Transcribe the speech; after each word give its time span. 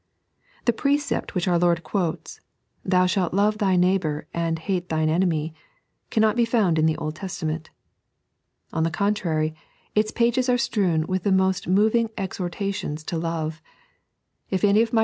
The 0.65 0.73
precept 0.73 1.35
which 1.35 1.47
our 1.47 1.59
Lord 1.59 1.83
quotes:" 1.83 2.41
Thou 2.91 3.05
shalt 3.05 3.35
love 3.35 3.59
thy 3.59 3.75
neighbour 3.75 4.25
and 4.33 4.57
hate 4.57 4.89
thine 4.89 5.09
enemy," 5.09 5.53
cannot 6.09 6.35
be 6.35 6.43
found 6.43 6.79
in 6.79 6.87
the 6.87 6.97
Old 6.97 7.15
Testament. 7.15 7.69
On 8.73 8.81
the 8.81 8.89
contrary, 8.89 9.53
its 9.93 10.09
pages 10.09 10.49
are 10.49 10.57
strewn 10.57 11.05
with 11.05 11.21
the 11.21 11.31
most 11.31 11.67
moving 11.67 12.09
exhortations 12.17 13.03
to 13.03 13.17
Love. 13.19 13.61
If 14.49 14.63
any 14.63 14.69
of 14.69 14.71
my 14.71 14.71
3.n.iized 14.71 14.71
by 14.71 14.71
Google 14.71 14.71
Gold 14.71 14.89
akd 14.89 14.89
Bboss. 14.89 14.99